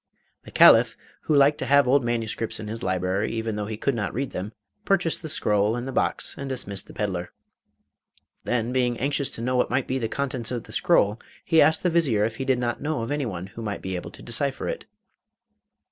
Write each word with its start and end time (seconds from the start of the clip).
The 0.45 0.49
Caliph, 0.51 0.97
who 1.25 1.35
liked 1.35 1.59
to 1.59 1.67
have 1.67 1.87
old 1.87 2.03
manuscripts 2.03 2.59
in 2.59 2.67
his 2.69 2.81
library, 2.81 3.31
even 3.33 3.55
though 3.55 3.67
he 3.67 3.77
could 3.77 3.93
not 3.93 4.15
read 4.15 4.31
them, 4.31 4.51
purchased 4.83 5.21
the 5.21 5.29
scroll 5.29 5.75
and 5.75 5.87
the 5.87 5.91
box, 5.91 6.33
and 6.39 6.49
dismissed 6.49 6.87
the 6.87 6.93
pedlar. 6.95 7.31
Then, 8.43 8.71
being 8.73 8.97
anxious 8.99 9.29
to 9.29 9.41
know 9.41 9.55
what 9.55 9.69
might 9.69 9.85
be 9.85 9.99
the 9.99 10.09
contents 10.09 10.49
of 10.49 10.63
the 10.63 10.71
scroll, 10.71 11.19
he 11.45 11.61
asked 11.61 11.83
the 11.83 11.89
Vizier 11.91 12.25
if 12.25 12.37
he 12.37 12.45
did 12.45 12.57
not 12.57 12.81
know 12.81 13.03
of 13.03 13.11
anyone 13.11 13.45
who 13.53 13.61
might 13.61 13.83
be 13.83 13.95
able 13.95 14.09
to 14.09 14.23
decipher 14.23 14.67
it. 14.67 14.85